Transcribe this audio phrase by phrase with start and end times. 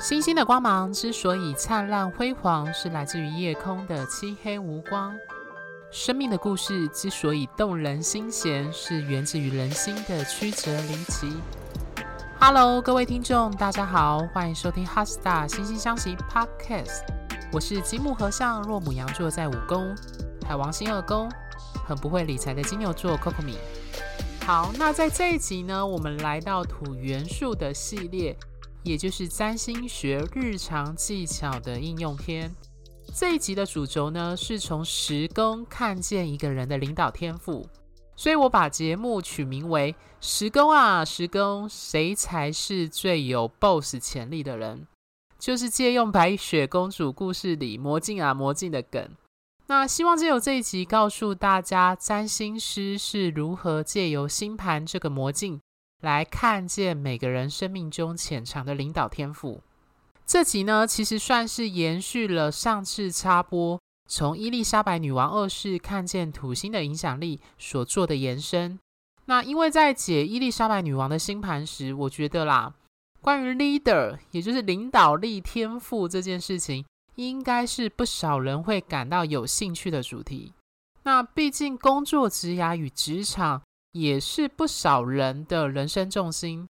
[0.00, 5.12] 星星的光芒之所以灿烂辉煌，是来自于夜空的漆黑无光；
[5.90, 11.30] 生命的故事之所以动人心弦，是源自于人心的曲折离奇。
[12.40, 17.02] Hello，各位听众，大家好，欢迎收听《哈 Star 心星相惜》Podcast。
[17.52, 19.94] 我是金木合相，若母羊座在五宫，
[20.48, 21.30] 海王星二宫，
[21.86, 23.58] 很不会理财的金牛座 Coco 米。
[24.46, 28.34] 好，那在这一集呢，我们来到土元素的系列。
[28.82, 32.50] 也就是占星学日常技巧的应用篇。
[33.14, 37.68] 这一集的主轴呢，是从十宫看见一个人的领导天赋，
[38.14, 44.86] 所以我把节目取名为“十宫啊，十宫，谁才是最有 boss 潜力的人？”
[45.40, 49.10] 就是借用白雪公主故事里魔镜啊魔镜的梗。
[49.66, 55.60] 那希望借由这一集告诉大家，占星师是如何借由星盘这个魔镜。
[56.00, 59.60] 来看见每个人生命中潜藏的领导天赋。
[60.26, 68.78] 这集呢，其实算是延续了上次插播从伊丽莎白女王二世看见土星的影响力所做的延伸。
[69.26, 72.74] 那因为在解伊丽莎白女王的星盘时，我觉得啦，
[73.20, 76.84] 关于 leader，也就是领导力天赋这件事情，
[77.16, 80.52] 应该是不少人会感到有兴趣的主题。
[81.02, 83.62] 那毕竟工作职涯与职场。
[83.92, 86.68] 也是不少人的人生重心。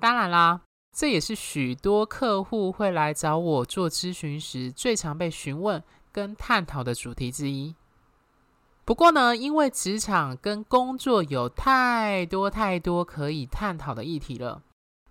[0.00, 0.62] 当然啦，
[0.96, 7.74] 这也是许多客户会来找我做咨询时最常被询问跟探讨的主题之一。
[8.84, 14.62] 不过呢，因为职场跟工作有太多太多可以探讨的议题了，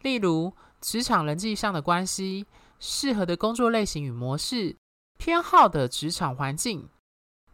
[0.02, 2.46] 例如职场人际上的关系、
[2.80, 4.76] 适合的工作类型与模式、
[5.18, 6.90] 偏好的职场环境。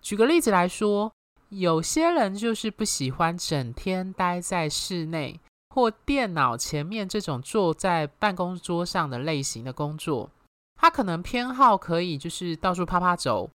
[0.01, 1.11] 举个例子来说。
[1.51, 5.37] 有些人就是不喜欢整天待在室内
[5.69, 10.29] 或电脑前面这种坐在办公桌上的类型的工作，
[10.75, 13.49] 他可能偏好可以就是到处趴趴走，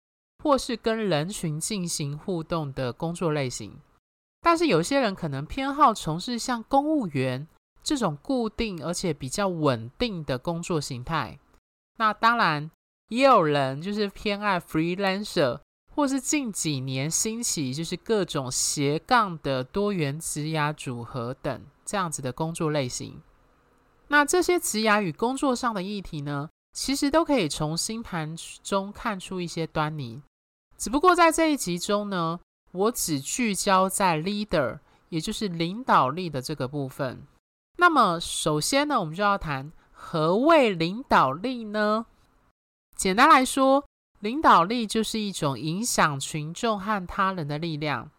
[0.42, 3.78] 或是跟人群进行互动的工作类型。
[4.40, 7.46] 但是有些人可能偏好从事像公务员
[7.84, 11.38] 这种固定而且比较稳定的工作形态。
[11.98, 12.68] 那当然
[13.10, 15.60] 也有人就是偏爱 freelancer。
[15.94, 23.22] 或是近几年兴起，就是各种斜杠的多元职涯组合等这样子的工作类型。
[24.08, 30.20] 那这些职涯与工作上的议题呢，其实都可以从星盘中看出一些端倪。
[30.76, 32.40] 只不过在这一集中呢，
[32.72, 37.22] 我只聚焦在 leader，也就是领导力的这个部分。
[37.76, 42.06] 那么首先呢，我们就要谈何谓领导力呢？
[42.96, 43.84] 简单来说，
[44.24, 48.10] 领导力就是一种影响群众和他人的力量。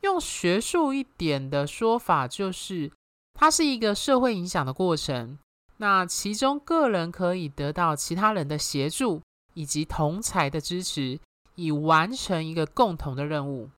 [0.00, 2.90] 用学术一点的说法，就是
[3.34, 5.38] 它是一个社会影响的过程。
[5.76, 9.20] 那其中，个人可以得到其他人的协助
[9.52, 11.20] 以及同才的支持，
[11.56, 13.68] 以完成一个共同的任务。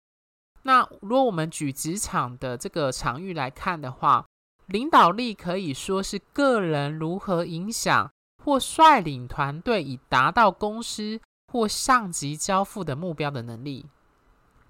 [0.63, 4.25] 那如果我们举职场的这个场域来看的话，
[4.67, 8.09] 领导力可以说是个人如何影响
[8.45, 11.21] 或率领团队，以达到公司。
[11.53, 13.85] 或上级交付的目标的能力，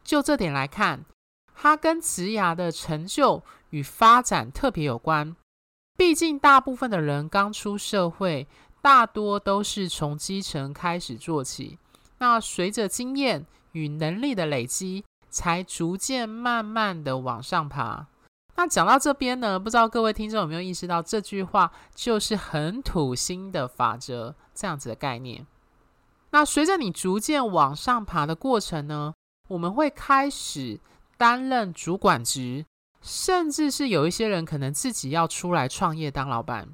[0.03, 1.04] 就这点来看，
[1.54, 5.37] 它跟职涯的成就与发展特别有关。
[5.97, 8.48] 毕竟，大部分的人刚出社会，
[8.81, 11.78] 大多都是从基层开始做起。
[12.19, 18.09] 那随着经验与能力的累积，才逐渐慢慢的往上爬。
[18.56, 25.47] 那讲到这边呢，不知道各位听众有没有意识到，这句话就是很土星的法则这样子的概念。
[26.32, 29.15] 那随着你逐渐往上爬的过程呢，
[29.48, 30.81] 我们会开始
[31.16, 32.65] 担任主管职，
[33.03, 36.69] 甚至是有一些人可能自己要出来创业当老板。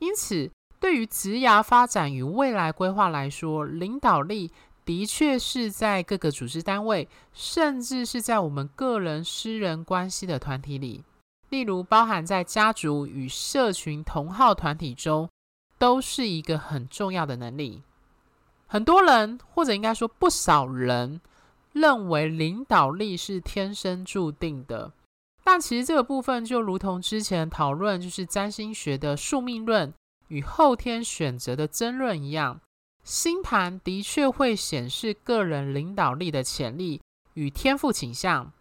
[0.00, 0.50] 因此，
[0.80, 4.50] 对于职涯发展与未来规划来说，领导力
[4.84, 11.04] 的确是在各个组织单位，甚至是在我们个人私人关系的团体里，
[11.50, 15.30] 例如包含在家族与社群同号团体中，
[15.78, 17.82] 都是一个很重要的能力。
[18.66, 21.20] 很多人，或者应该说不少人，
[21.72, 24.92] 认为领导力是天生注定的。
[25.44, 29.94] 但其实这个部分就如同之前讨论，就是占星学的宿命论
[30.28, 32.60] 与后天选择的争论一样，
[33.04, 37.00] 星盘的确会显示个人领导力的潜力
[37.34, 38.52] 与天赋倾向。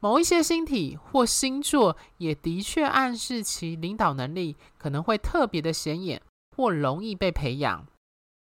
[0.00, 6.20] 某一些星体或星座也的确暗示其领导能力可能会特别的显眼，
[6.56, 7.86] 或容易被培养。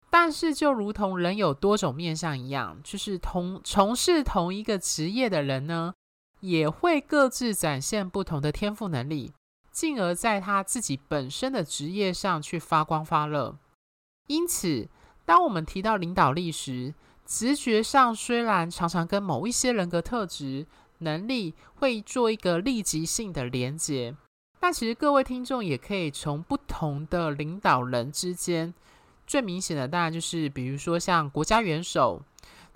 [0.08, 5.92] 但是，就如同人有多种面向一样，就是同从事同一个职业的人呢，
[6.40, 9.32] 也会各自展现不同的天赋能力，
[9.70, 13.56] 进而在他自己本身的职业上去发光发热。
[14.28, 14.88] 因此，
[15.24, 16.94] 当我们提到领导力时，
[17.26, 20.66] 直觉上虽然常常跟某一些人格特质、
[20.98, 24.16] 能力会做一个立即性的连结，
[24.58, 28.72] 但其实各位听众也可以从不同的领导人之间，
[29.26, 32.22] 最明显的当然就是，比如说像国家元首、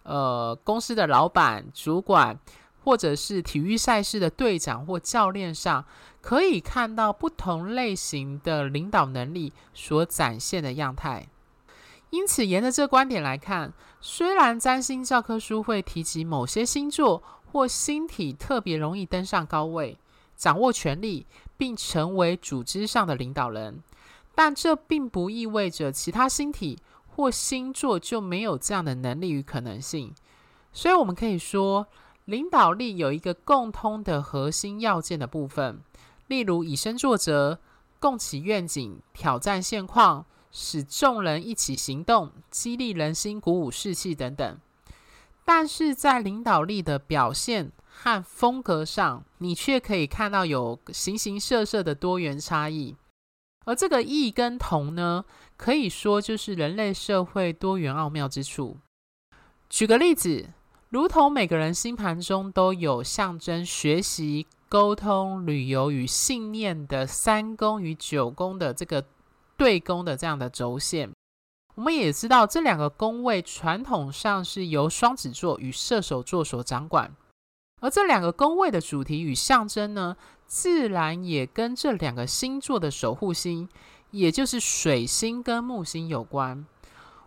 [0.03, 2.39] 呃公司的老板、主管，
[2.83, 5.85] 或者是体育赛事的队长或教练上，
[6.21, 11.29] 可以看到不同类型的领导能力所展现的样态。
[12.11, 19.97] 因此，沿着这观点来看，虽然占星教科书会提及某些星座或星体特别容易登上高位、
[20.37, 21.27] 掌握权力，
[21.57, 23.81] 并成为组织上的领导人，
[24.43, 30.15] 但这并不意味着其他星体或星座就没有这样的能力与可能性。
[30.73, 31.87] 所以，我们可以说，
[32.25, 35.83] 领导力有一个共通的核心要件的部分，
[36.29, 37.59] 例如以身作则、
[37.99, 40.25] 共启愿景、挑战现况。
[40.51, 44.59] 使众人一起行动，激励人心，鼓舞士气等等。
[45.45, 52.97] 但是在领导力的表现和风格上，你却可以看到有形形色色的多元差异。
[53.71, 55.25] 而这个异跟同呢，
[55.57, 58.79] 可以说就是人类社会多元奥妙之处。
[59.69, 60.51] 举个例子，
[60.89, 69.05] 如同每个人星盘中都有象征学习、沟通、旅游与信念的三宫与九宫的这个。
[69.57, 71.11] 对宫的这样的轴线，
[71.75, 77.15] 我们也知道这两个宫位传统上是由双子座与射手座所掌管，
[77.81, 80.17] 而这两个宫位的主题与象征呢，
[80.47, 83.69] 自然也跟这两个星座的守护星，
[84.11, 86.65] 也就是水星跟木星有关。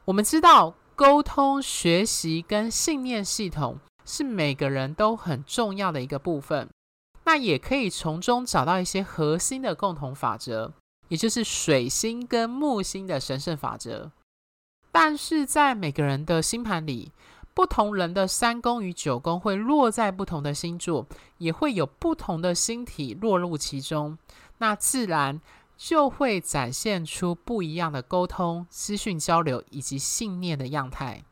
[0.06, 6.70] 我们知道沟通、学习跟信念系统是每个人都很重要的一个部分，
[7.26, 10.74] 那也可以从中找到一些核心的共同法则。
[11.10, 14.12] 也就是水星跟木星的神圣法则，
[14.92, 17.12] 但是在每个人的星盘里，
[17.54, 21.06] 不同人的三宫与九宫会落在不同的星座，
[21.38, 24.18] 也会有不同的星体落入其中，
[24.58, 25.40] 那自然
[25.78, 31.24] 就会展现出不一样的沟通、资讯交流以及信念的样态。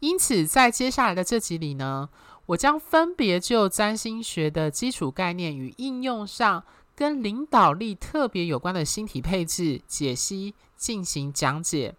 [0.00, 2.08] 因此，在接下来的这集里呢，
[2.46, 6.64] 我将分别就占星学的基础概念与应用上。
[6.96, 11.94] 跟领导力特别有关的星体配置解析进行讲解，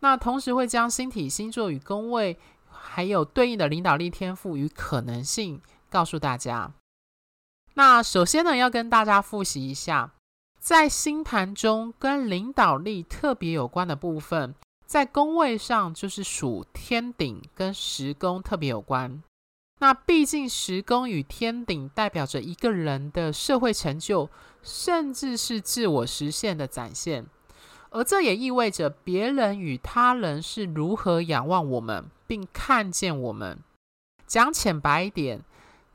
[0.00, 2.36] 那同时会将星体星座与宫位，
[2.80, 5.60] 还有对应的领导力天赋与可能性
[5.90, 6.72] 告诉大家。
[7.74, 10.12] 那首先呢，要跟大家复习一下，
[10.58, 14.54] 在星盘中跟领导力特别有关的部分，
[14.86, 19.22] 在宫位上就是属天顶跟时宫特别有关。
[19.78, 24.28] 那毕竟时宫与天顶代表着一个人的社会成就，
[24.62, 27.24] 甚至是自我实现的展现，
[27.88, 33.58] 而这也意味着别人与他人是如何仰望我们，并看见我们。
[34.24, 35.42] 讲浅白一点，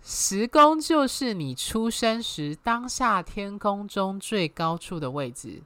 [0.04, 5.64] 时宫就是你出生时当下天空中最高处的位置，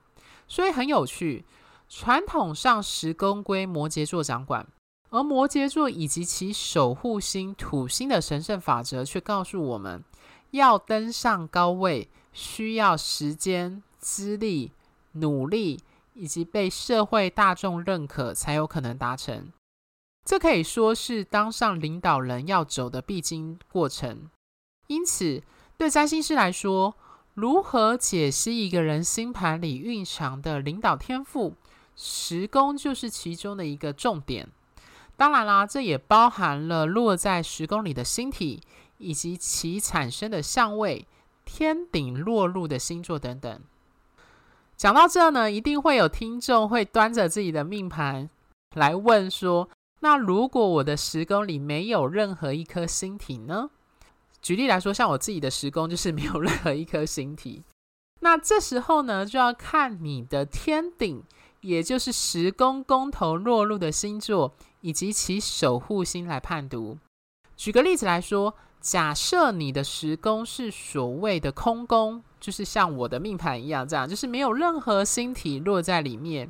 [0.48, 1.44] 所以很有趣。
[1.88, 4.68] 传统上时宫归摩羯座掌管。
[5.10, 10.04] 而摩羯座以及其守护星土星的神圣法则，却告诉我们
[10.52, 14.72] 要登上高位，需要时间、资历、
[15.14, 15.80] 努力，
[16.14, 19.52] 以及被社会大众认可，才有可能达成。
[20.26, 24.30] 这可以说是当上领导人要走的必经过程。
[24.88, 25.44] 因此，
[25.78, 26.96] 对占星师来说，
[27.34, 31.56] 如何解析一个人星盘里蕴藏的领导天赋，
[31.96, 34.50] 时宫就是其中的一个重点。
[35.16, 38.62] 当然啦，这也包含了落在时宫里的星体，
[38.98, 41.08] 以及其产生的相位、
[41.44, 43.62] 天顶落入的星座等等。
[44.78, 48.30] 讲到这呢，一定会有听众会端着自己的命盘
[48.76, 53.70] 来问说：那如果我的时宫里没有任何一颗星体呢？
[54.42, 57.64] 举例来说，像我自己的时宫就是没有任何一颗星体。
[58.22, 61.24] 那这时候呢，就要看你的天顶，
[61.62, 64.54] 也就是时宫宫头落入的星座。
[64.82, 66.98] 以及其守护星来判读。
[67.58, 76.50] 举个例子来说，假设你的时宫是所谓的空宫，就是像我的命盘一样，这样就是没有任何星体落在里面。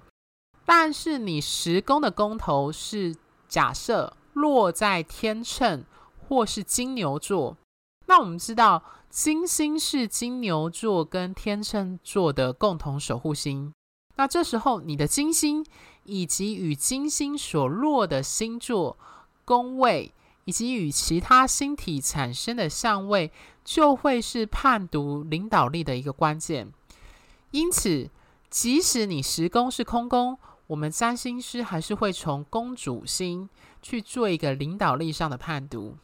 [0.63, 3.15] 但是你时宫的宫头是
[3.50, 5.84] 假设落在天秤
[6.29, 7.58] 或是金牛座，
[8.06, 13.74] 那我们知道金星是金牛座跟天秤座的共同守护星。
[14.15, 15.65] 那这时候你的金星。
[16.06, 18.98] 以及与金星所落的星座
[19.46, 20.12] 宫位，
[20.46, 23.32] 以及与其他星体产生的相位，
[23.63, 26.74] 就会是判读领导力的一个关键。
[27.51, 28.10] 因此，
[28.50, 30.39] 即使你时宫是空宫，
[30.70, 33.50] 我们占星师还是会从公主星
[33.82, 35.98] 去做一个领导力上的判读。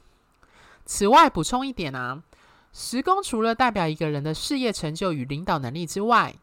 [0.86, 2.24] 此外，补充一点啊，
[2.74, 6.34] 十宫除了代表一个人的事业成就与领导能力之外，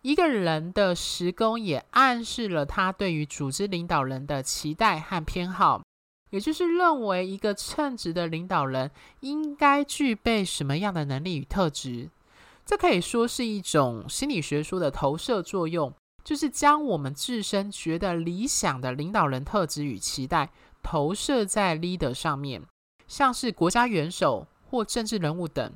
[0.00, 5.82] 一个人的十宫也暗示了他对于组织领导人的期待和偏好，
[6.30, 8.90] 也就是认为一个称职的领导人
[9.20, 12.08] 应该具备什么样的能力与特质。
[12.64, 15.92] 这可以说是一种心理学说的投射作用。
[16.26, 20.50] 就是将我们自身觉得理想的领导人特质与期待
[20.82, 22.64] 投射在 leader 上面，
[23.06, 25.72] 像是国家元首或政治人物等，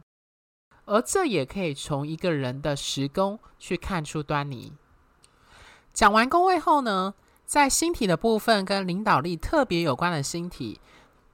[0.86, 4.72] 而这也可以从一个人的十宫去看出端倪。
[5.92, 7.14] 讲完宫位后呢，
[7.44, 10.80] 在星体的部分跟领导力特别有关的星体，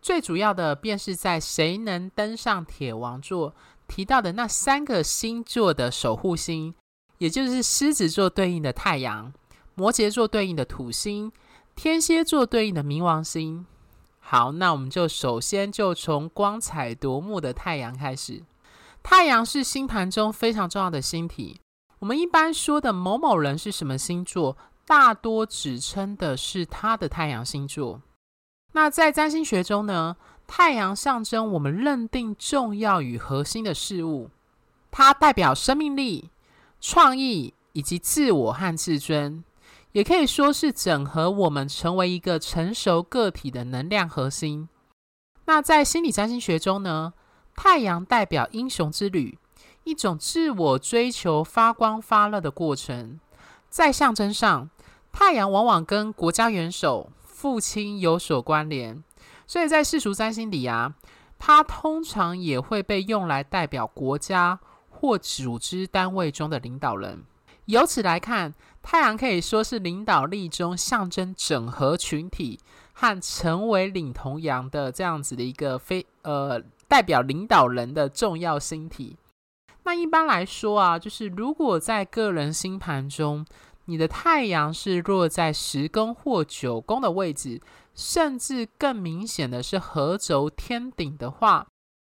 [0.02, 3.54] 最主要的便是在谁能登上铁王座
[3.88, 6.74] 提到的那三个星座的守护星。
[7.18, 9.32] 也就是狮子座对应的太阳，
[9.74, 11.32] 摩羯座对应的土星，
[11.74, 13.66] 天蝎座对应的冥王星。
[14.18, 18.42] 好，那我们就首先就从光彩夺目的太阳开始。
[19.02, 21.60] 太阳是星盘中非常重要的星体。
[22.00, 28.02] 我们一般说的某某人是什么星座，大多指称的是他的太阳星座。
[28.72, 34.30] 那在占星学中呢，太阳象征我们认定重要与核心的事物，
[34.90, 36.30] 它代表生命力。
[36.80, 39.42] 创意以及自我和自尊，
[39.92, 44.68] 也可以说是整合我们成为一个成熟个体的能量核心。
[45.46, 47.12] 那在心理占星学中呢，
[47.54, 49.38] 太阳代表英雄之旅，
[49.84, 53.20] 一种自我追求、发光发热的过程。
[53.68, 54.70] 在象征上，
[55.12, 59.02] 太阳往往跟国家元首、父亲有所关联，
[59.46, 60.94] 所以在世俗占星里啊，
[61.38, 64.58] 它通常也会被用来代表国家。
[64.96, 67.22] 或组织单位中的领导人，
[67.66, 72.58] 由此来看，太阳可以说是领导力中象征整合群体
[72.92, 79.16] 和成为领头羊的这样子的一个非呃代表领导人的重要星体。
[79.84, 83.44] 那一般来说啊，就是如果在个人星盘中，
[83.84, 87.60] 你的太阳是落在十宫或九宫的位置，
[87.94, 91.66] 甚至更明显的是合轴天顶的话。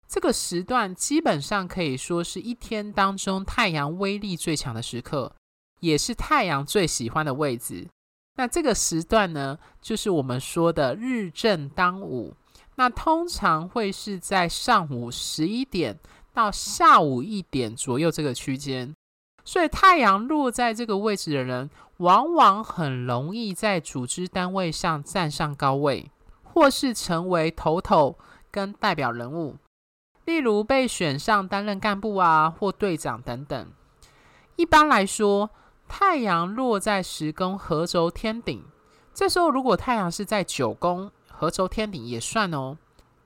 [0.09, 5.35] 这个时段基本上可以说是一天当中太阳威力最强的时刻，
[5.81, 7.89] 也是太阳最喜欢的位置。
[8.37, 12.35] 那这个时段呢，就是我们说的日正当午。
[12.77, 15.99] 那通常会是在上午十一点
[16.35, 18.95] 到下午一点左右这个区间。
[19.45, 26.11] 所以太阳落在这个位置的人，往往很容易在组织单位上站上高位，
[26.43, 28.19] 或是成为头头
[28.51, 29.57] 跟代表人物。
[30.27, 33.67] 例如被选上担任干部啊，或队长等等。
[34.57, 35.49] 一般来说，
[35.89, 38.65] 太阳落在十宫合轴天顶，
[39.15, 42.77] 这时候如果太阳是在九宫合轴天顶也算哦。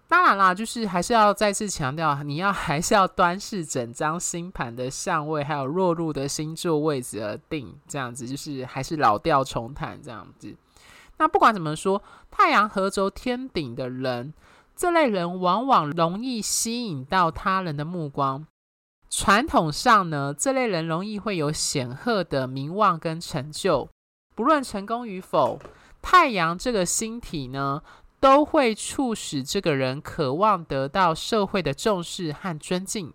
[0.06, 7.74] 当然啦，就是还是要再次强调，你要还是要端视整张星盘的相位，还有落入的星座位置而定。
[7.88, 10.54] 这样子就是还是老调重弹这样子。
[11.16, 14.34] 那不管怎么说，太阳合轴天顶的人。
[14.80, 18.46] 这类人往往容易吸引到他人的目光。
[19.10, 23.90] 传统上呢，这类人容易会有显赫的名望跟成就。
[24.34, 25.58] 不论成功与否，
[26.00, 27.82] 太阳这个星体呢，
[28.20, 33.12] 都会促使这个人渴望得到社会的重视和尊敬。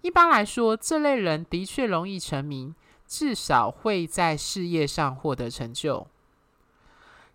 [0.00, 2.74] 一般来说，这类人的确容易成名，
[3.06, 6.06] 至少会在事业上获得成就。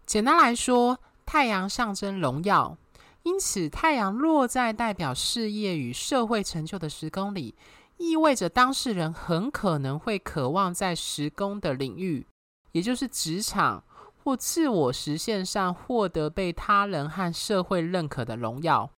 [0.08, 2.76] 简单来说，太阳象征荣耀。
[3.24, 7.56] 因此，太阳落在代表事业与社会成就的十宫里，
[7.98, 12.28] 意味着当事人很可能会渴望在十宫的领域，
[12.74, 13.84] 也就是职场
[14.24, 18.92] 或自我实现上获得被他人和社会认可的荣耀。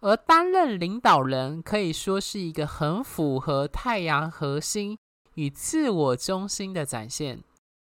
[0.00, 4.98] 而担任领导人可以说是一个很符合太阳核心
[5.34, 7.38] 与自我中心的展现。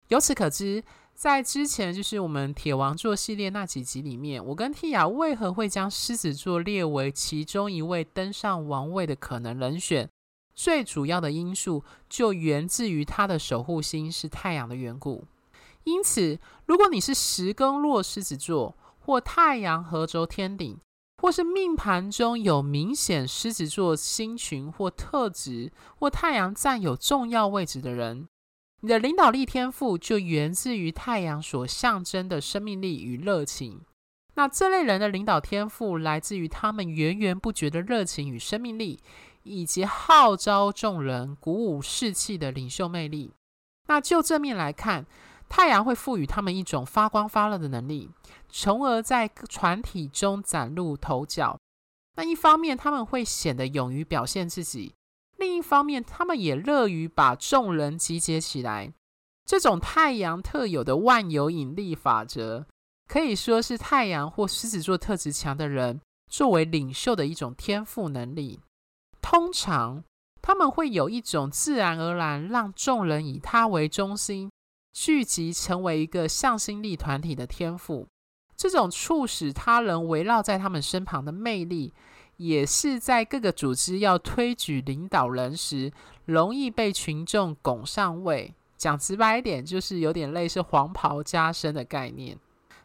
[0.08, 0.86] 由此可知。
[1.18, 10.08] 在之前，就是我们铁王座系列那几集里面，我跟蒂亚为何会将狮子座列为其中一位登上王位的可能人选？
[10.54, 15.26] 最主要的因素就源自于他的守护星是太阳的缘故。
[15.86, 20.78] 因此，如果你是十宫落狮子座，或太阳合轴天顶，
[21.20, 28.28] 或是命盘中有明显狮子座星群或特质，或太阳占有重要位置的人。
[28.82, 33.82] 你的领导力天赋就源自于太阳所象征的生命力与热情。
[34.36, 39.00] 那这类人的领导天赋来自于他们源源不绝的热情与生命力，
[39.42, 43.34] 以及号召众人、鼓舞士气的领袖魅力。
[43.88, 45.08] 那就正面来看，
[45.50, 48.12] 太阳会赋予他们一种发光发热的能力，
[48.48, 51.58] 从而在团体中崭露头角。
[52.18, 54.94] 那一方面，他们会显得勇于表现自己；
[55.38, 58.94] 另一方面，他们也乐于把众人集结起来。
[59.46, 62.66] 这种太阳特有的万有引力法则，
[63.08, 68.60] 可以说是太阳或狮子座特质强的人作为领袖的一种天赋能力。
[69.22, 70.04] 通常，
[70.42, 74.52] 他们会有一种自然而然让众人以他为中心，
[74.94, 78.08] 聚集成为一个向心力团体的天赋。
[78.56, 81.94] 这种促使他人围绕在他们身旁的魅力，
[82.38, 85.92] 也是在各个组织要推举领导人时，
[86.26, 88.54] 容易被群众拱上位。
[88.78, 92.38] 讲直白一点，就是有点类似黄袍加身的概念。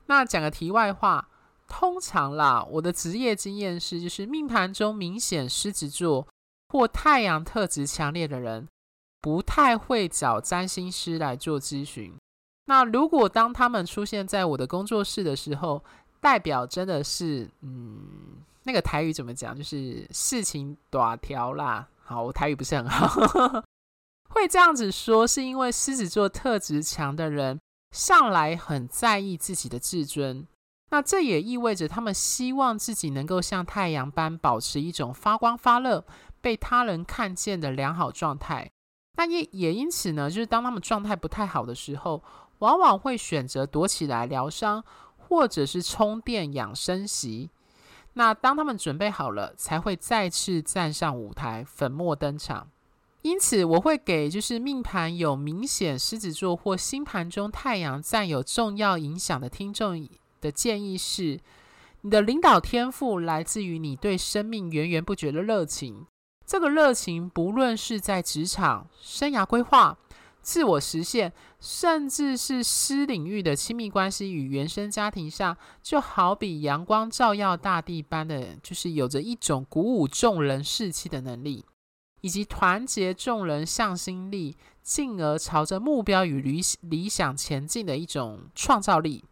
[0.06, 1.28] 那讲个题外话，
[1.68, 6.26] 通常啦，我的职业经验是，就是命盘中明显狮子座
[6.70, 8.66] 或太阳特质强烈的人，
[9.20, 12.14] 不太会找占星师来做咨询。
[12.64, 15.84] 那如果当他们出现在我的工作室的时候，
[16.20, 19.56] 代表真的是，嗯，那个台语怎么讲？
[19.56, 21.88] 就是事情短条啦。
[22.04, 23.64] 好，我台语不是很好。
[24.30, 30.46] 会这样子说，是因为狮子座特质强的人向来很在意自己的自尊。
[30.90, 36.04] 那这也意味着他们希望自己能够像太阳般保持一种发光发热、
[36.40, 38.70] 被他人看见的良好状态。
[39.16, 42.22] 那也也因此呢，就是当他们状态不太好的时候，
[42.58, 44.84] 往往会选择躲起来疗伤，
[45.16, 47.50] 或者是充电养生息。
[48.14, 52.68] 那当他们准备好了，才会再次站上舞台，粉墨登场。
[53.22, 60.08] 因此，我会给就是命盘有明显狮子座或星盘中太阳占有重要影响的听众
[60.40, 61.38] 的建议是：
[62.00, 66.04] 你的领导天赋来自于你对生命源源不绝的热情。
[66.44, 69.96] 这个热情，不论是在职场、生涯规划、
[70.42, 81.64] 自我实现，甚至是私领域的亲密关系与原生家庭上，就好比阳光照耀大地般的，就是有着一种鼓舞众人士气的能力。
[82.24, 89.24] 以及团结众人向心力，进而朝着目标与理理想前进的一种创造力。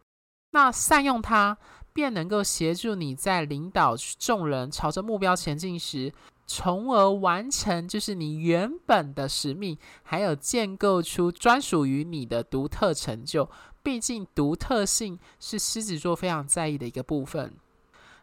[0.51, 1.57] 那善用它，
[1.93, 6.13] 便能够协助你在领导众人朝着目标前进时，
[6.53, 13.49] 从而完成就是你原本的使命，还有建构出专属于你的独特成就。
[13.85, 17.55] 毕竟独特性是狮子座非常在意的一个部分。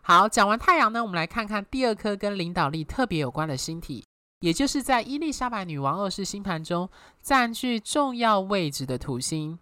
[0.01, 4.03] 好，讲完太阳呢，我们来看看第二颗跟领导力特别有关的星体。
[4.41, 6.89] 也就是在伊丽莎白女王二世星盘中
[7.21, 9.57] 占据重要位置的土星，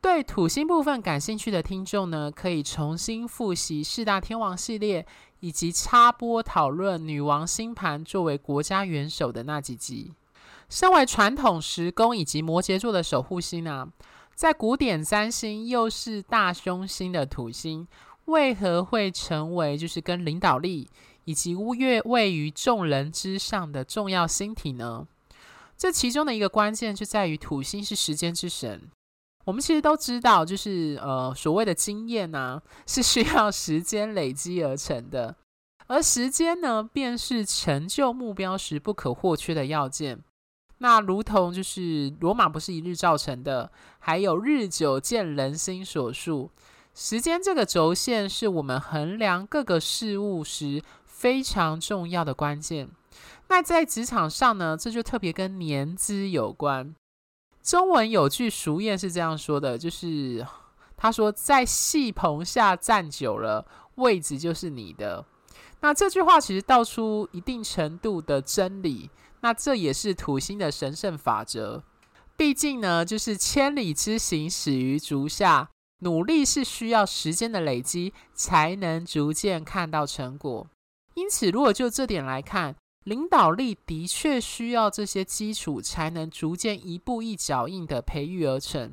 [0.00, 5.06] 对土星部分感兴趣的听众呢，可以重新复习四大天王系列，
[5.44, 10.14] 以及插播讨论女王星盘作为国家元首的那几集。
[10.70, 13.86] 身为传统时宫以及摩羯座的守护星啊，
[14.34, 17.86] 在古典占星又是大凶星的土星，
[18.24, 20.88] 为何会成为就是跟领导力？
[21.26, 25.06] 以及越位于众人之上的重要星体呢？
[25.76, 28.90] 这其中的一个关键就在于土星是时间之神。
[29.44, 35.36] 我们其实都知道，就是呃所谓的经验呢、是需要时间累积而成的，
[35.86, 40.18] 而时间呢，便是成就目标时不可或缺的要件。
[40.78, 46.50] 那如同就是罗马不是一日造成的，还有日久见人心所述，
[46.94, 50.82] 时间这个轴线是我们衡量各个事物时。
[51.06, 52.90] 非常重要的关键。
[53.48, 56.94] 那在职场上呢，这就特别跟年资有关。
[57.64, 60.46] 中文有句俗谚是这样说的，就是
[60.98, 65.24] 他说，在戏棚下站久了，位置就是你的。
[65.80, 69.10] 那这句话其实道出一定程度的真理。
[69.40, 71.82] 那这也是土星的神圣法则。
[72.36, 75.70] 毕竟呢，就是千里之行，始于足下。
[76.00, 80.66] 努力是需要时间的累积，才能逐渐看到成果。
[81.14, 82.74] 因此，如果就这点来看，
[83.04, 88.92] 领导力的确需要这些基础，才能逐渐一步一脚印的培育而成。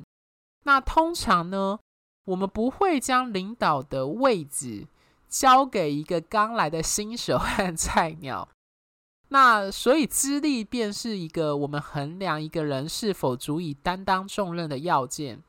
[0.64, 1.78] 那通常呢，
[2.26, 4.86] 我们不会将领导的位置
[5.28, 8.48] 交给一个刚来的新手和菜鸟。
[9.28, 15.42] 那所以，资历便是一个我们衡量一个人是否足以担当重任的要件。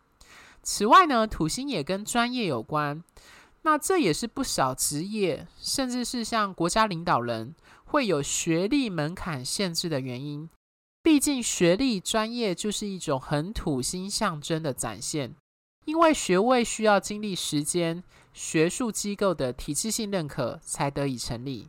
[0.61, 3.03] 此外呢，土星也跟专业有关。
[3.63, 7.53] 那这也是不少职业，甚至是像国家领导人，
[7.93, 10.49] 会有学历门槛限制的原因。
[11.03, 15.35] 毕竟学历专业就是一种很土星象征的展现，
[15.85, 18.03] 因为学位需要经历时间、
[18.33, 21.67] 学术机构的体制性认可才得以成立。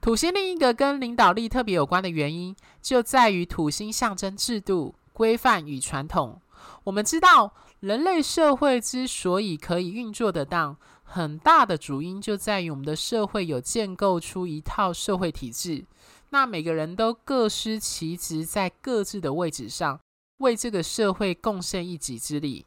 [0.00, 6.42] 土星另一个跟领导力特别有关的原因，就在于土星象征制度、规范与传统。
[6.82, 10.76] 我们知道，人类社会之所以可以运作得当，
[11.10, 15.86] 很大的主因就在于我们的社会有建构出一套社会体制。
[16.30, 19.98] 那每个人都各司其职，在各自的位置上，
[20.40, 22.66] 为这个社会贡献一己之力。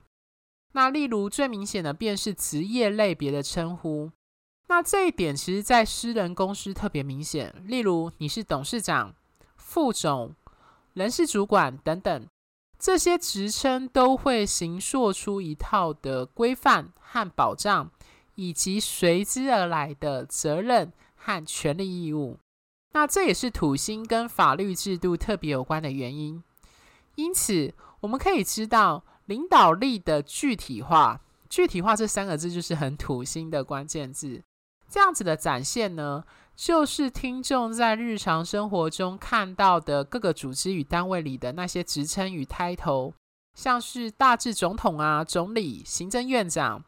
[0.72, 4.10] 那例如最明显的便是职业类别的称呼。
[4.68, 7.54] 那这一点其实，在私人公司特别明显。
[7.68, 9.14] 例如你是董事长、
[9.56, 10.34] 副总、
[10.94, 12.26] 人事主管等等，
[12.80, 17.92] 这些职称都会形塑出一套的规范和保障，
[18.36, 22.38] 以及随之而来的责任和权利义务。
[22.94, 26.44] 那这也是土星跟法律制度特别有关的原因。
[27.16, 34.42] 因此，我们可以知道，领导力的具体化，具体化这三个字就是很土星的关键字。
[34.90, 43.14] 这样子的展现呢，就是听众在日常生活中看到的各个组织与单位里的那些职称与 title，
[43.56, 46.84] 像是大致总统啊、总理、行政院长，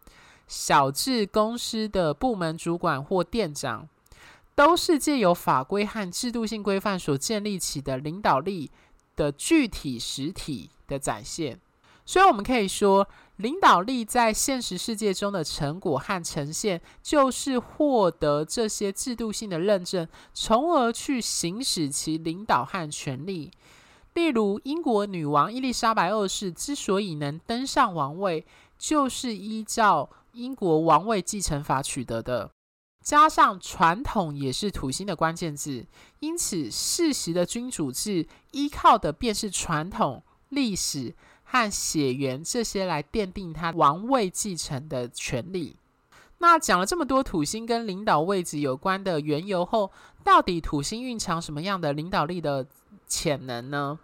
[0.47, 3.87] 小至公司的部门主管或店长。
[4.55, 8.69] 都是借由法规和制度性规范所建立起的领导力
[9.15, 11.59] 的具体实体的展现，
[12.05, 23.49] 所以我们可以说，领导力在现实世界中的成果和呈现，就是获得这些制度性的认证，从而去行使其领导和权力。
[24.13, 28.45] 例如，英国女王伊丽莎白二世之所以能登上王位，
[28.77, 32.51] 就是依照英国王位继承法取得的。
[33.03, 35.85] 加上传统也是土星的关键字，
[36.19, 45.75] 因此世袭的君主制依靠的便是传统、历史和血缘这些来奠定他王位继承的权利。
[46.37, 49.91] 那讲了这么多土星跟领导位置有关的缘由后，
[50.23, 52.65] 到底土星蕴藏什么样的领导力的
[53.05, 53.99] 潜能呢？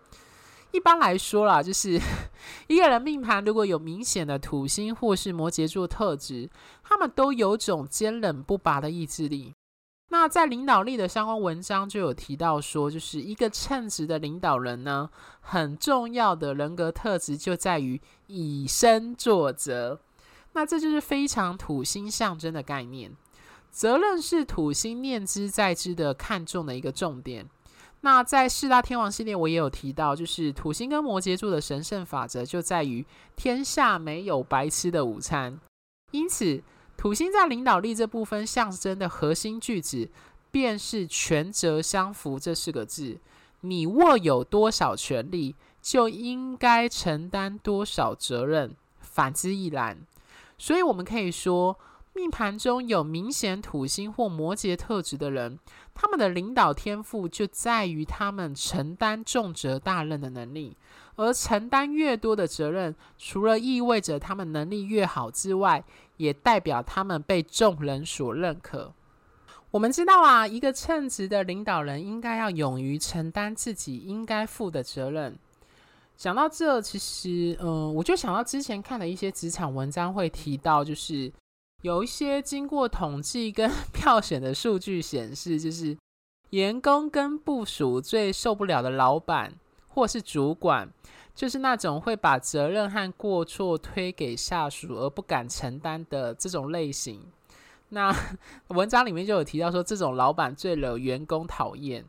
[0.71, 1.99] 一般来说啦，就是
[2.67, 6.49] 一个人命盘如果有明显的土星或是摩羯座特质，
[6.83, 9.53] 他们都有种坚韧不拔的意志力。
[10.11, 19.99] 那在领导力的相关文章就有提到说，就是一个称职的领导人呢，很重要的人格特质就在于以身作则。
[20.53, 23.11] 那这就是非常土星象征的概念，
[23.69, 27.47] 责任是土星念之在之的看重的一个重点。
[28.01, 35.59] 那在四大天王系列，我也有提到，就是土星跟摩羯座的神圣法则就在于天下没有白吃的午餐。
[36.11, 36.63] 因此，
[36.95, 40.09] 土星在领导力这部分象征的核心句子，
[40.49, 43.17] 便是权责相符这四个字。
[43.61, 49.97] 你握有多少权力，就应该承担多少责任，反之亦然。
[50.57, 51.77] 所以，我们可以说。
[52.19, 55.57] 命盘中有明显土星或摩羯特质的人，
[55.93, 60.75] 他们的领导天赋就在于他们承担重责大任的能力。
[61.15, 65.81] 而承担越多的责任，除了意味着他们能力越好之外，
[66.17, 68.93] 也代表他们被众人所认可。
[69.71, 75.39] 我们知道啊，一个称职的领导人应该要勇于承担自己应该负的责任。
[76.17, 81.31] 讲到这，其实，嗯，我就想到之前看的一些职场文章会提到，就是。
[81.81, 85.97] 有一些经过统计跟 票选的数据显示，就是
[86.49, 89.53] 员工跟部属最受不了的老板
[89.87, 90.91] 或是主管，
[91.33, 97.21] 就是那种会把责任和过错推给下属而不敢承担的这种类型。
[97.89, 98.13] 那
[98.69, 102.03] 文章里面就有提到说，这种老板最惹员工讨厌。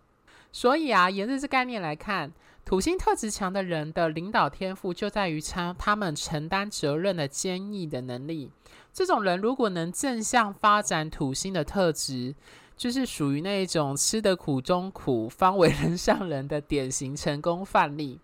[0.52, 2.32] 所以啊，沿着这概念来看，
[2.64, 8.50] 土星特质强的人的领导天赋就在于他他们承担责任的坚毅的能力。
[8.92, 12.34] 这种人如果能正向发展土星的特质，
[12.76, 18.18] 就是属于那一种吃得苦中苦，方为人上人的典型成功范例。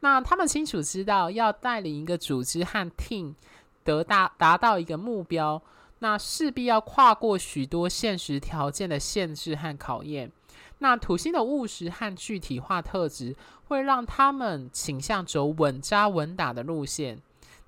[0.00, 3.34] 那他们清楚知道，要带领一个组织和 team
[3.82, 5.62] 得达达到一个目标，
[6.00, 10.30] 那势必要跨过许多现实条件的限制和考验。
[10.80, 13.34] 那土星的务实和具体化特质，
[13.68, 17.22] 会让他们倾向走稳扎稳打的路线。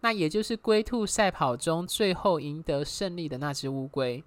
[0.06, 4.22] 那也就是龟兔赛跑中最后赢得胜利的那只乌龟。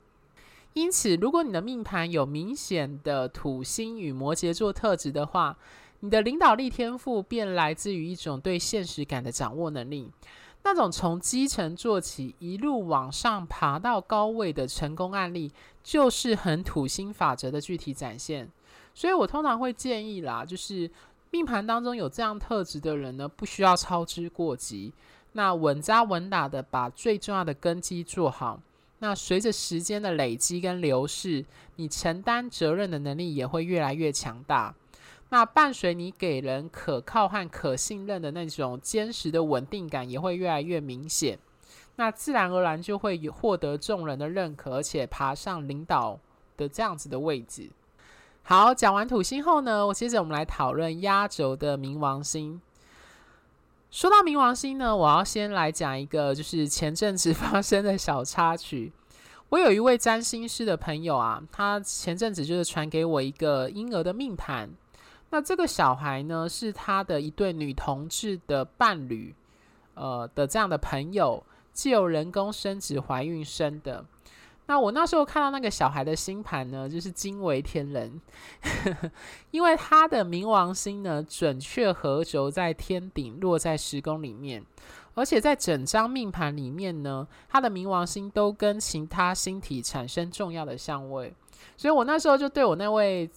[0.73, 5.57] 因此，如果你的命盘有明显的土星与摩羯座特质的话，
[6.01, 10.11] 你的领导力天赋便来自于一种对现实感的掌握能力。
[10.63, 15.49] 那种从基层做起，一路往上爬到高位的成功案例，
[15.81, 18.51] 就是很土星法则的具体展现。
[18.93, 20.91] 所以我通常会建议啦，就是
[21.31, 24.91] 命盘当中有这样特质的人呢，不需要操之过急。
[25.33, 28.59] 那稳扎稳打的把最重要的根基做好，
[28.99, 34.73] 那随着时间的累积跟流逝，你承担责任的能力也会越来越强大。
[35.29, 41.37] 那伴随你给人可靠和可信任的那种坚实的稳定感，也会越来越明显。
[41.97, 46.19] 那自然而然就会获得众人的认可，而且爬上领导
[46.57, 47.69] 的这样子的位置。
[48.41, 52.59] 好，讲完土星后呢，我接着我们来讨论压轴的冥王星。
[53.91, 58.93] 说到冥王星呢，我要先来讲一个就是前阵子 发生的小插曲。
[59.49, 64.69] 我有一位占星师的朋友啊，他前阵子就是传给我一个婴儿的命盘。
[65.31, 69.33] 那这个小孩呢，是他的一对女同志的伴侣，
[69.95, 74.05] 呃的这样的朋友，借由人工生殖怀孕生的。
[74.69, 78.21] 那我那时候看到那个小孩的星盘呢，就是惊为天人，
[79.49, 84.63] 因为他的冥王星呢，准确合轴在天顶，落在十宫里面。
[85.15, 91.33] 而且在整张命盘里面呢，他的冥王星都跟其他星体产生重要的相位，
[91.75, 93.27] 所以我那时候就对我那位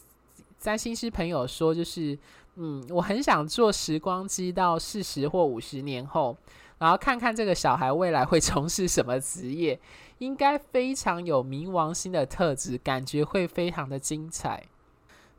[0.59, 2.17] 占星师朋友说，就是
[2.57, 6.37] 嗯，我很想坐时光机到四十或五十年后，
[6.83, 9.79] 然后看看这个小孩未来会从事什么职业，
[10.19, 14.65] 应该非常有冥王星的特质，感觉会非常的精彩。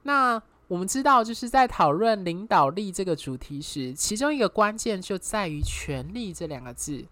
[0.04, 0.42] 那。
[0.70, 7.06] 我们知道，就是在讨论领导力这个主题时，其中一个关键就在于“权力”这两个字。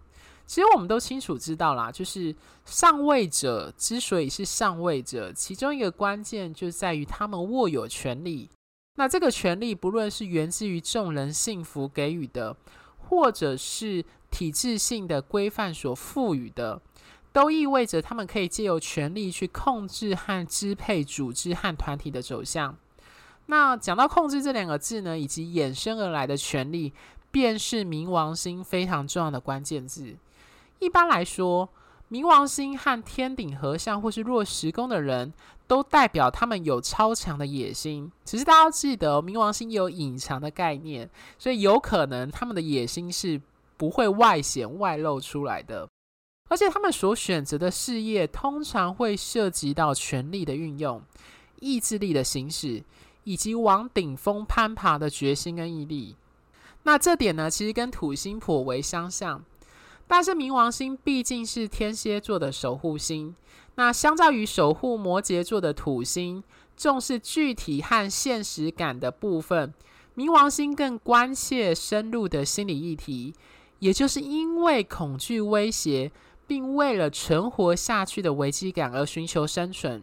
[0.46, 8.48] 其实我们都清楚知道啦，就是上位者之所以是上位者，其中一个关键就在于他们握有权力。
[8.96, 12.56] 那这个权力，不论是源自于众人幸福给予的，
[12.96, 16.80] 或者是体制性的规范所赋予的，
[17.32, 22.74] 都意味着他们可以借由权力去控制和支配组织和团体的走向。
[23.46, 26.92] 那讲到控制这两个字呢，以及衍生而来的权力，
[27.30, 30.16] 便是冥王星非常重要的关键字。
[30.78, 31.68] 一般来说，
[32.10, 35.32] 冥王星和天顶合相或是弱时宫的人，
[35.66, 38.10] 都代表他们有超强的野心。
[38.24, 43.40] 只是大家要记得，冥王星有隐藏的概念，所以有可能他们的野心是
[43.82, 45.88] 不会外显外露出来的。
[46.48, 51.02] 而且他们所选择的事业，通常会涉及到权力的运用、
[51.58, 52.84] 意志力的行使。
[53.24, 56.16] 以及往顶峰攀爬的决心跟毅力，
[56.82, 59.44] 那这点呢，其实跟土星颇为相像。
[60.08, 63.36] 但是冥王星毕竟是天蝎座的守护星，
[63.76, 66.42] 那相较于守护摩羯座的土星，
[66.76, 69.72] 重视具体和现实感的部分，
[70.16, 73.32] 冥王星更关切深入的心理议题，
[73.82, 76.12] 也就是因为恐惧威胁，
[76.46, 80.02] 并为了存活下去的危机感而寻求生存，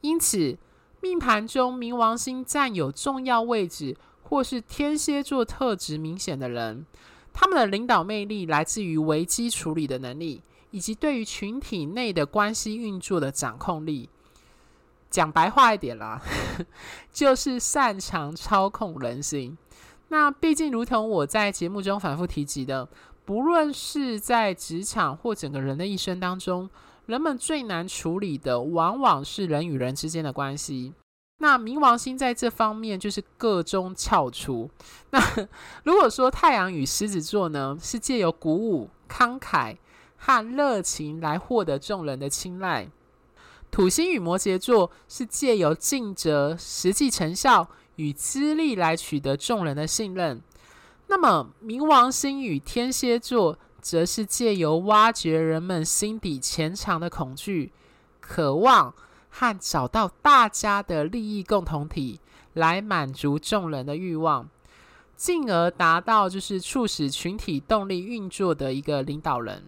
[0.00, 0.56] 因此。
[1.02, 6.84] 命盘中冥王星占有重要位置，或是天蝎座特质明显的人，
[7.32, 10.42] 他们的领导魅力来自于危机处理的能力，
[10.72, 14.10] 以及对于群体内的关系运作的掌控力。
[15.08, 16.20] 讲白话一点啦，
[17.10, 19.56] 就是擅长操控人心。
[20.10, 22.88] 那毕竟，如同我在节目中反复提及的，
[23.24, 26.68] 不论是在职场或整个人的一生当中。
[27.06, 30.92] 人们最难处理的，往往是人与人之间的关系。
[31.38, 34.70] 那冥王星在这方面就是个中翘楚。
[35.10, 35.20] 那
[35.82, 39.76] 如果说太阳与狮子座呢，是借由鼓舞、慷慨
[40.16, 42.86] 和热情来获得众人的青睐；
[43.72, 47.68] 土星与摩羯座是借由尽责、实际成效
[48.00, 50.40] 与资历来取得众人的信任。
[51.08, 53.58] 那么冥王星与天蝎座。
[53.82, 57.72] 则是借由挖掘人们心底潜藏的恐惧、
[58.20, 58.92] 渴望
[59.30, 62.20] 和找到大家的利益共同体，
[62.52, 64.46] 来满足众人的欲望，
[65.16, 69.64] 进而达到就是促使群体动力运作的一个领导人。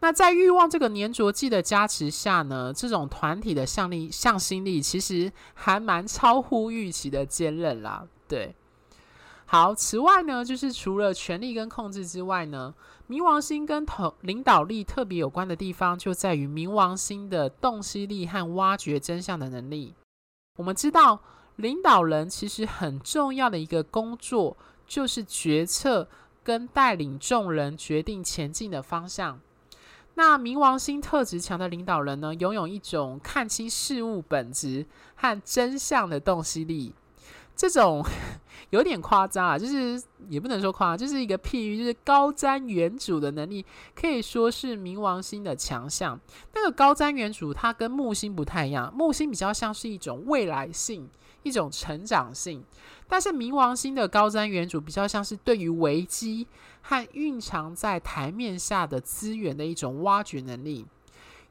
[0.00, 8.06] 那在欲望这个粘着剂的加持下呢，这种团体的向力、向心力其实还蛮超乎预期的坚韧啦。
[8.26, 8.54] 对。
[9.44, 12.72] 好，此外呢，就是除了权力跟控制之外呢，
[13.08, 19.94] 冥王星跟头领导力特别有关的地方，就在于冥王星的洞悉力和挖掘真相的能力。
[20.56, 21.20] 我们知道，
[21.56, 26.08] 领导人其实很重要的一个工作，就是决策
[26.44, 29.40] 跟带领众人决定前进的方向。
[30.14, 36.92] 那冥王星特质强的领导人呢，拥有一种看清事物本质和真相的洞悉力。
[37.56, 38.02] 这种
[38.70, 46.18] 有点夸张啊，就是也不能说夸张，就是一个譬喻，就是高瞻远瞩的能力，可以说是冥王星的强项。
[46.54, 51.08] 那个高瞻远瞩，它跟木星不太一样，木星比较像是一种未来性、
[51.42, 52.64] 一种成长性，
[53.06, 56.46] 但是冥王星的高瞻远瞩比较像是对于危机
[56.82, 60.86] 和蕴藏在台面下的资源的一种挖掘能力。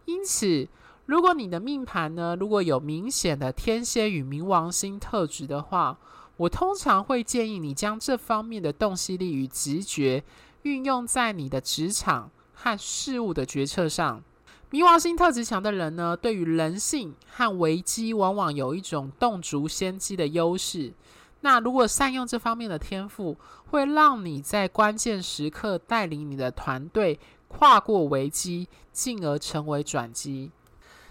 [0.05, 0.67] 因此，
[1.05, 5.97] 如果你的命盘呢，如果有明显的天蝎与冥王星特质的话，
[6.37, 10.23] 我通常会建议你将这方面的洞悉力与直觉
[10.61, 14.23] 运用在你的职场和事物的决策上。
[14.71, 20.93] 冥王星特质强的人呢，对于人性和危机，往往有一种洞烛先机的优势。
[21.41, 23.37] 那如果善用这方面的天赋，
[23.71, 30.51] 会让你在关键时刻带领你的团队跨过危机，进而成为转机。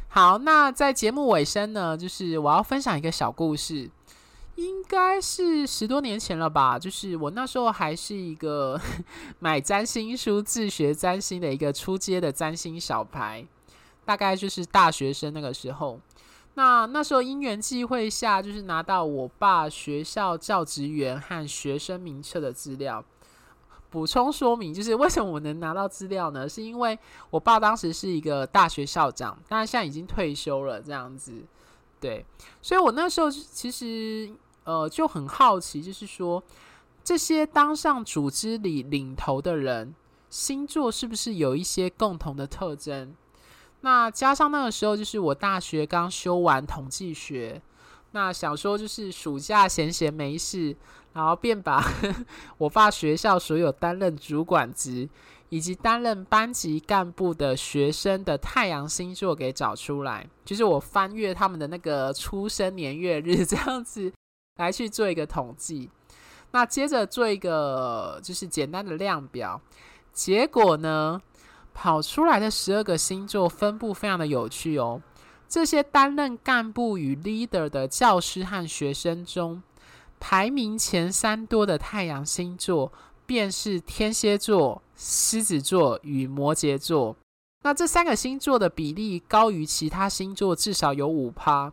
[0.08, 3.90] 好，那在节目尾声呢，就是我要分享一个小故事。
[4.56, 8.80] 应该是十多年前了吧，就是我那时候还是一个
[9.38, 13.46] 买占星书自学占星的一个初阶的占星小白，
[14.04, 16.00] 大概就是大学生那个时候。
[16.58, 23.04] 那那时候因缘际会下，就是拿到我爸学校教职员和学生名册的资料。
[23.88, 26.48] 补充说明，就是为什么我能拿到资料呢？
[26.48, 26.98] 是因为
[27.30, 31.32] 我爸当时是一个大学校长，当然现在已经退休了，这样子。
[32.00, 32.26] 对，
[32.60, 34.28] 所以我那时候其实。
[34.64, 36.42] 呃，就很好奇，就是说，
[37.02, 39.94] 这些当上组织里领头的人，
[40.28, 43.16] 星座是不是有一些共同的特征？
[43.80, 47.60] 那加上那个时候，就是我大学刚修完统计学，
[48.12, 50.76] 那想说就是暑假闲闲没事，
[51.12, 51.82] 然后便把
[52.58, 55.08] 我爸学校所有担任主管职
[55.48, 64.12] 以及担任班级干部的学生的太阳星座给找出来，就是我翻阅他们的那个出生年月日这样子。
[64.56, 65.88] 来去做一个统计，
[66.50, 69.60] 那接着做一个就是简单的量表，
[70.12, 71.22] 结果呢，
[71.80, 75.00] 跑出来的十二个星座分布非常的有趣哦。
[75.48, 79.62] 这些担任干部与 leader 的教师和学生中，
[80.18, 82.92] 排名前三多的太阳星座
[83.24, 87.14] 便是天蝎座、狮子座与摩羯座。
[87.62, 91.72] 那这三个星座的比例高于其他星座至少有五趴。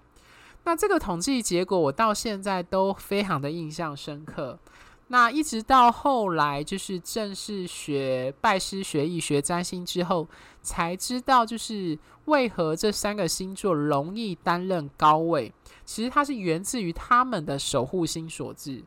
[0.65, 4.59] 那这个统计结果，我到现在都非常的印象深刻。
[5.07, 10.27] 那一直到后来，就是正式学拜师学艺、学占星之后，
[10.61, 15.53] 才知道就是为何这三个星座容易担任高位。
[15.85, 18.83] 其实它是源自于他们的守护星所致。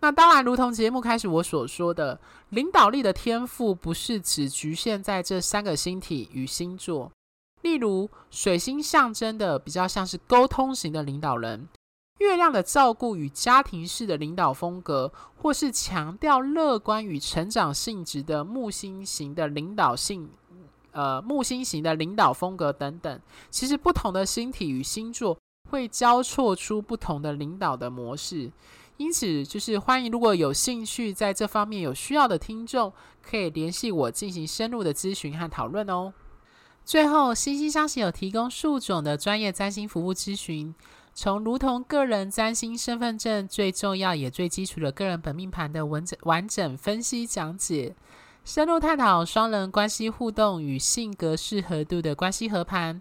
[0.00, 2.20] 那当然，如同节目开始我所说的，
[2.50, 7.10] 领导力的天赋不是只局限在这三个星体与星座。
[7.62, 11.66] 例如，水星象征的比较像是沟通型的领导人；
[12.18, 20.30] 月亮的照顾与家庭式的领导风格，或是强调乐观与成长性质的木星型的领导性，
[20.92, 23.20] 呃，木星型的领导风格等等。
[23.50, 25.36] 其实，不同的星体与星座
[25.70, 28.50] 会交错出不同的领导的模式。
[28.96, 36.12] 因此，就是欢迎如果有兴趣在这方面有需要的听众，可以联系我进行深入的咨询和讨论哦。
[36.84, 40.72] 最后，星星相惜有提供数种的专业占星服务咨询，
[41.16, 47.94] 从如同个人占星身份证最重要也最基础的个人本命盘的完整完整分析讲解，
[48.44, 53.00] 深入探讨双人关系互动与性格适合度的关系合盘，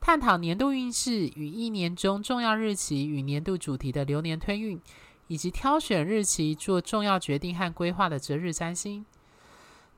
[0.00, 4.80] 探讨年度运势与一年中重要日期与年度主题的流年推运，
[5.26, 9.04] 以及挑选日期做重要决定和规划的择日占星。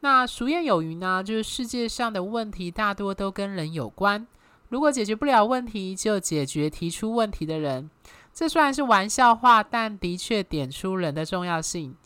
[0.01, 4.27] 那俗谚有云呢，就是世界上的问题大多都跟人有关。
[4.71, 7.91] 如果解决不了问题，就解决提出问题的人。
[8.33, 11.97] 这虽然是玩笑话，但的确点出人的重要性。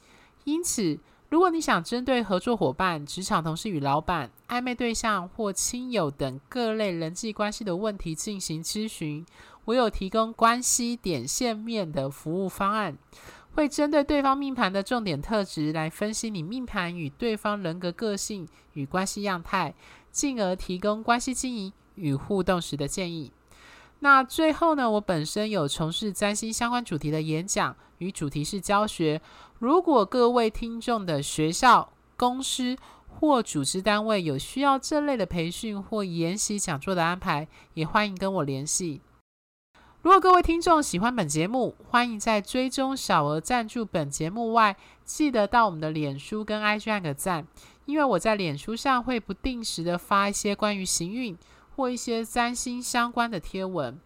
[0.45, 0.99] 因此，
[1.29, 9.27] 如果你想针对合作伙伴、职场同事与老板、暧昧对象或亲友等各类人际关系的问题进行咨询，
[9.67, 12.97] 我有提供关系点线面的服务方案。
[13.53, 19.75] 会针对对方命盘的重点特质来分析你命盘与对方人格个性与关系样态，
[20.11, 23.33] 进而提供关系经营与互动时的建议。
[24.01, 29.21] 那最后呢，我本身有从事占星相关主题的演讲与主题式教学。
[29.59, 32.77] 如果各位听众的学校、公司
[33.09, 39.01] 或组织单位有需要这类的培训或研习讲座的安排，也欢迎跟我联系。
[40.03, 47.47] 如果各位听众喜欢本节目，欢迎在追踪小额赞助本节目外，记得到我们的脸书跟 IG 按个赞，
[47.87, 51.35] 因为我在脸书上会不定时的发一些关于行运
[51.75, 53.99] 或一些占星相关的贴文。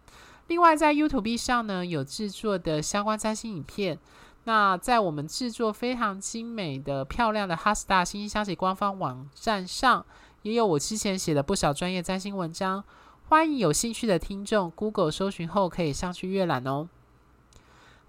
[0.47, 3.99] 另外，在 YouTube 上呢，有制作的相关占星影片。
[4.45, 10.03] 那在我们制作非常精美的、漂亮的哈斯塔星星相惜官方网站上，
[10.41, 12.83] 也有我之前写的不少专业占星文章。
[13.27, 16.89] 欢迎有兴趣的听众，Google 搜寻后可以上去阅览哦。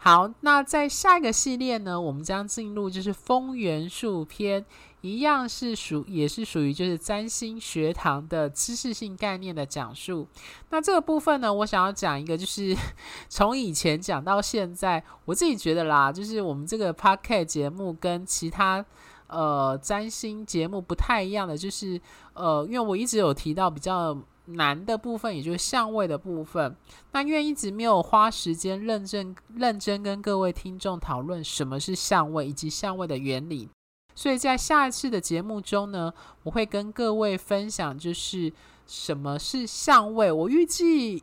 [0.02, 4.64] 好，那在下一个系列呢，我们将进入就是风元素篇，
[5.02, 10.26] 一样是属也是属于就是占星学堂的知识性概念的讲述。
[10.70, 12.74] 那这个部分呢，我想要讲一个，就是
[13.28, 18.82] 从以前讲到现在，我自己觉得啦，就是我们这个 Podcast 节目跟其他
[19.26, 22.00] 呃占星节目不太一样的，就是
[22.32, 24.16] 呃，因为我一直有提到比较。
[24.54, 26.76] 难的部分，也就是相位的部分。
[27.12, 33.68] 那因为一直没有花时间认真认真跟各位听众讨论什么是相位以及相位的原理，
[34.14, 38.52] 所以在下一次的节目中呢，我会跟各位分享就是
[38.86, 40.30] 什么是相位。
[40.30, 41.22] 我预计，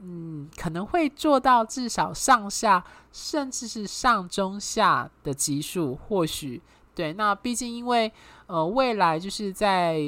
[0.00, 6.60] 嗯，可能会做到至少上下，甚至是上中下的级数，或许。
[6.94, 8.12] 对，那毕竟因为
[8.52, 9.98] 呃，未来就是在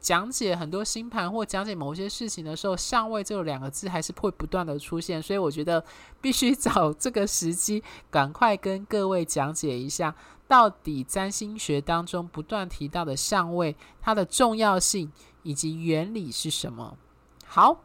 [0.00, 5.84] 讲解很多星盘或讲解某些事情的时候，相位这两个字还是会不断的出现，所以我觉得
[6.18, 10.14] 必须 找这个时机，赶快跟各位讲解一下，
[10.48, 16.96] 到底占星学当中不断提到的相位，它的重要性以及原理是什么。
[17.44, 17.82] 好，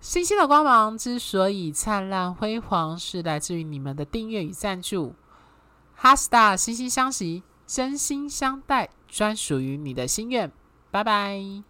[0.00, 5.16] 星星的光芒之所以灿烂辉煌，是来自于你们的订阅与赞助。
[5.96, 7.42] 哈斯塔惺惺相惜。
[7.72, 10.50] 真心相待，专属于你的心愿。
[10.90, 11.69] 拜拜。